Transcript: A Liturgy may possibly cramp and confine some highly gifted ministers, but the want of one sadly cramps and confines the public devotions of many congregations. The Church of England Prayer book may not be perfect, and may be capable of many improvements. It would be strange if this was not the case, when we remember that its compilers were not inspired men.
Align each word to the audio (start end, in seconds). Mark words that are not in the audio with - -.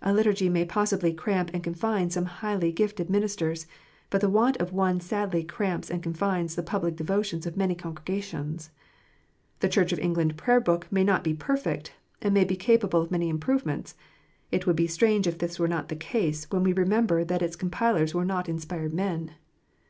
A 0.00 0.14
Liturgy 0.14 0.48
may 0.48 0.64
possibly 0.64 1.12
cramp 1.12 1.50
and 1.52 1.62
confine 1.62 2.08
some 2.08 2.24
highly 2.24 2.72
gifted 2.72 3.10
ministers, 3.10 3.66
but 4.08 4.22
the 4.22 4.30
want 4.30 4.56
of 4.56 4.72
one 4.72 4.98
sadly 4.98 5.44
cramps 5.44 5.90
and 5.90 6.02
confines 6.02 6.54
the 6.54 6.62
public 6.62 6.96
devotions 6.96 7.44
of 7.44 7.58
many 7.58 7.74
congregations. 7.74 8.70
The 9.60 9.68
Church 9.68 9.92
of 9.92 9.98
England 9.98 10.38
Prayer 10.38 10.58
book 10.58 10.90
may 10.90 11.04
not 11.04 11.22
be 11.22 11.34
perfect, 11.34 11.92
and 12.22 12.32
may 12.32 12.44
be 12.46 12.56
capable 12.56 13.02
of 13.02 13.10
many 13.10 13.28
improvements. 13.28 13.94
It 14.50 14.66
would 14.66 14.74
be 14.76 14.86
strange 14.86 15.26
if 15.26 15.36
this 15.36 15.58
was 15.58 15.68
not 15.68 15.90
the 15.90 15.96
case, 15.96 16.46
when 16.50 16.62
we 16.62 16.72
remember 16.72 17.22
that 17.22 17.42
its 17.42 17.54
compilers 17.54 18.14
were 18.14 18.24
not 18.24 18.48
inspired 18.48 18.94
men. 18.94 19.32